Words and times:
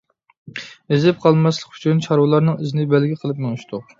ئېزىپ 0.95 1.19
قالماسلىق 1.25 1.77
ئۈچۈن 1.77 2.01
چارۋىلارنىڭ 2.07 2.57
ئىزىنى 2.65 2.89
بەلگە 2.95 3.21
قىلىپ 3.25 3.45
مېڭىشتۇق. 3.47 3.89